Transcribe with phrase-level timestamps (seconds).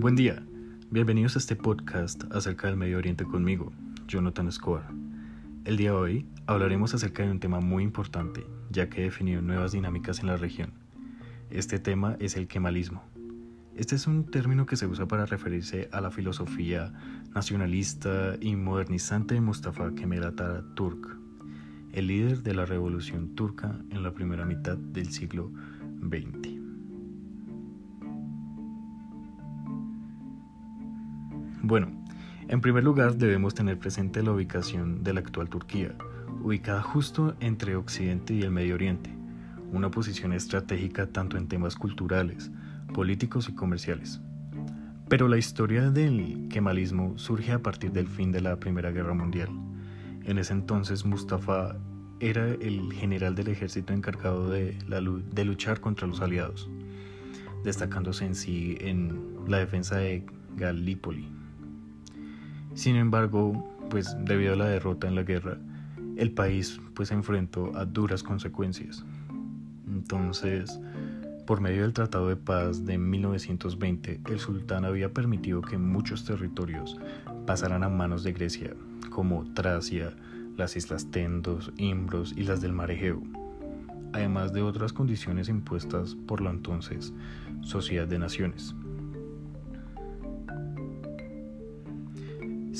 [0.00, 0.42] Buen día,
[0.90, 3.70] bienvenidos a este podcast acerca del Medio Oriente conmigo,
[4.08, 4.90] Jonathan Escobar.
[5.66, 9.42] El día de hoy hablaremos acerca de un tema muy importante, ya que he definido
[9.42, 10.72] nuevas dinámicas en la región.
[11.50, 13.04] Este tema es el kemalismo.
[13.76, 16.94] Este es un término que se usa para referirse a la filosofía
[17.34, 21.18] nacionalista y modernizante de Mustafa Kemal Atatürk,
[21.92, 25.52] el líder de la revolución turca en la primera mitad del siglo
[26.00, 26.59] XX.
[31.62, 31.88] Bueno,
[32.48, 35.94] en primer lugar debemos tener presente la ubicación de la actual Turquía,
[36.42, 39.10] ubicada justo entre Occidente y el Medio Oriente,
[39.70, 42.50] una posición estratégica tanto en temas culturales,
[42.94, 44.20] políticos y comerciales.
[45.08, 49.50] Pero la historia del kemalismo surge a partir del fin de la Primera Guerra Mundial.
[50.24, 51.76] En ese entonces Mustafa
[52.20, 54.76] era el general del ejército encargado de,
[55.44, 56.70] luchar contra los aliados,
[57.64, 60.24] destacándose en sí en la defensa de
[60.56, 61.39] Galípoli.
[62.74, 65.58] Sin embargo, pues debido a la derrota en la guerra,
[66.16, 69.04] el país pues se enfrentó a duras consecuencias.
[69.86, 70.80] Entonces,
[71.46, 76.96] por medio del Tratado de Paz de 1920, el sultán había permitido que muchos territorios
[77.46, 78.74] pasaran a manos de Grecia,
[79.10, 80.14] como Tracia,
[80.56, 83.22] las islas Tendos, Imbros y las del Mar Egeo,
[84.12, 87.12] además de otras condiciones impuestas por la entonces
[87.62, 88.74] Sociedad de Naciones.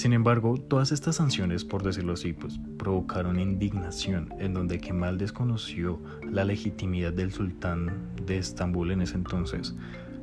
[0.00, 6.00] Sin embargo, todas estas sanciones, por decirlo así, pues, provocaron indignación, en donde Kemal desconoció
[6.22, 9.74] la legitimidad del sultán de Estambul en ese entonces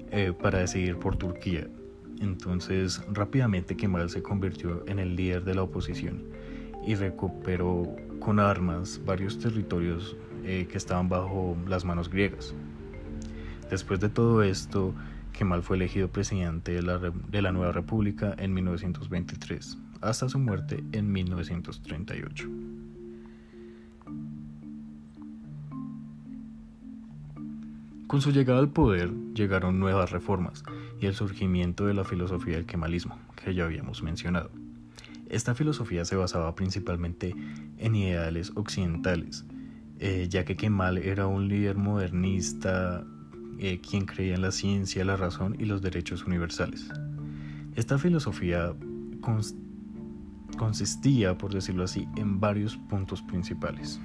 [0.10, 1.68] eh, para decidir por Turquía.
[2.20, 6.24] Entonces, rápidamente Kemal se convirtió en el líder de la oposición
[6.84, 12.56] y recuperó con armas varios territorios eh, que estaban bajo las manos griegas.
[13.70, 14.96] Después de todo esto,
[15.38, 20.84] Kemal fue elegido presidente de la, de la nueva república en 1923, hasta su muerte
[20.94, 22.50] en 1938.
[28.08, 30.64] Con su llegada al poder llegaron nuevas reformas
[31.00, 34.50] y el surgimiento de la filosofía del kemalismo, que ya habíamos mencionado.
[35.30, 37.36] Esta filosofía se basaba principalmente
[37.78, 39.46] en ideales occidentales,
[40.00, 43.06] eh, ya que Kemal era un líder modernista
[43.60, 46.90] eh, quien creía en la ciencia, la razón y los derechos universales.
[47.76, 48.74] Esta filosofía
[50.58, 54.00] consistía, por decirlo así, en varios puntos principales.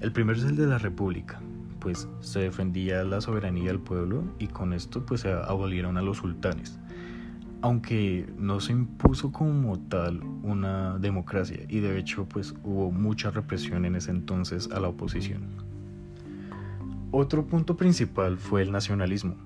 [0.00, 1.40] El primero es el de la República,
[1.80, 6.18] pues se defendía la soberanía del pueblo y con esto pues se abolieron a los
[6.18, 6.78] sultanes,
[7.60, 13.84] aunque no se impuso como tal una democracia y de hecho pues hubo mucha represión
[13.84, 15.71] en ese entonces a la oposición.
[17.14, 19.36] Otro punto principal fue el nacionalismo.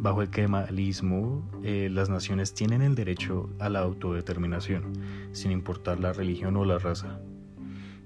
[0.00, 4.94] Bajo el kemalismo, eh, las naciones tienen el derecho a la autodeterminación,
[5.32, 7.20] sin importar la religión o la raza.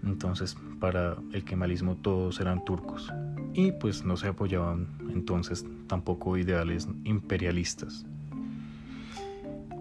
[0.02, 3.12] Entonces, para el kemalismo todos eran turcos
[3.54, 8.04] y pues no se apoyaban entonces tampoco ideales imperialistas.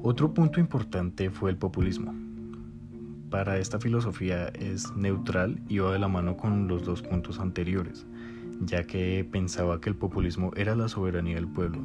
[0.04, 2.14] Otro punto importante fue el populismo.
[3.32, 8.06] Para esta filosofía es neutral y va de la mano con los dos puntos anteriores
[8.62, 11.82] ya que pensaba que el populismo era la soberanía del pueblo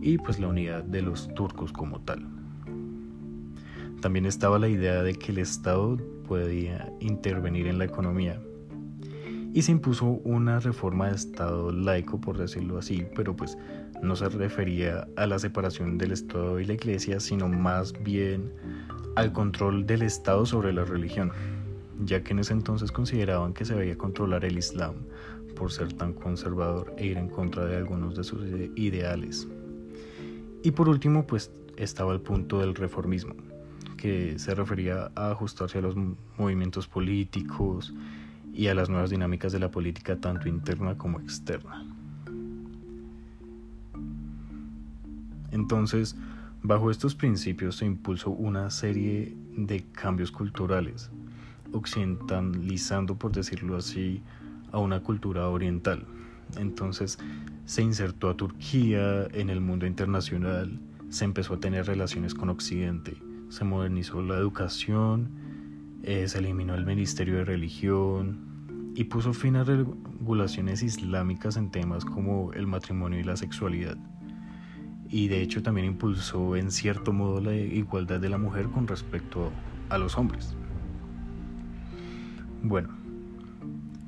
[0.00, 2.26] y pues la unidad de los turcos como tal.
[4.00, 5.96] También estaba la idea de que el Estado
[6.28, 8.40] podía intervenir en la economía
[9.54, 13.56] y se impuso una reforma de Estado laico, por decirlo así, pero pues
[14.02, 18.52] no se refería a la separación del Estado y la Iglesia, sino más bien
[19.14, 21.30] al control del Estado sobre la religión,
[22.04, 24.94] ya que en ese entonces consideraban que se debía controlar el Islam
[25.54, 28.44] por ser tan conservador e ir en contra de algunos de sus
[28.76, 29.48] ideales.
[30.62, 33.34] Y por último, pues estaba el punto del reformismo,
[33.96, 35.94] que se refería a ajustarse a los
[36.38, 37.94] movimientos políticos
[38.52, 41.86] y a las nuevas dinámicas de la política tanto interna como externa.
[45.50, 46.16] Entonces,
[46.62, 51.10] bajo estos principios se impulsó una serie de cambios culturales,
[51.74, 54.22] occidentalizando, por decirlo así,
[54.72, 56.04] a una cultura oriental.
[56.56, 57.18] Entonces
[57.64, 60.78] se insertó a Turquía en el mundo internacional,
[61.08, 63.16] se empezó a tener relaciones con Occidente,
[63.48, 65.30] se modernizó la educación,
[66.02, 72.04] eh, se eliminó el Ministerio de Religión y puso fin a regulaciones islámicas en temas
[72.04, 73.96] como el matrimonio y la sexualidad.
[75.08, 79.52] Y de hecho también impulsó en cierto modo la igualdad de la mujer con respecto
[79.88, 80.56] a los hombres.
[82.64, 82.88] Bueno,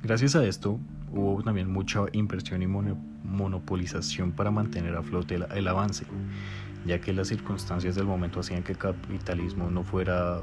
[0.06, 0.78] Gracias a esto,
[1.10, 6.06] hubo también mucha inversión y monopolización para mantener a flote el, avance,
[6.86, 10.42] ya que las circunstancias del momento hacían que el capitalismo no fuera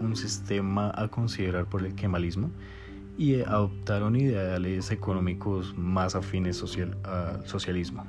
[0.00, 2.50] un sistema a considerar por el kemalismo
[3.18, 8.06] y adoptaron ideales económicos más afines social, al socialismo.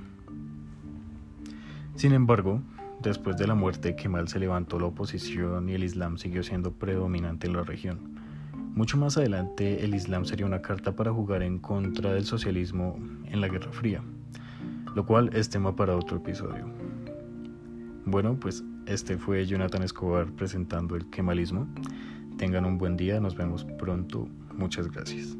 [1.96, 2.62] Sin embargo,
[3.02, 6.72] después de la muerte de Kemal se levantó la oposición y el Islam siguió siendo
[6.72, 8.23] predominante en la región.
[8.76, 13.40] Mucho más adelante el Islam sería una carta para jugar en contra del socialismo en
[13.40, 14.02] la Guerra Fría,
[14.96, 16.66] lo cual es tema para otro episodio.
[18.06, 21.68] Bueno, pues este fue Jonathan Escobar presentando el kemalismo.
[22.38, 24.28] Tengan un buen día, nos vemos pronto.
[24.56, 25.38] Muchas gracias.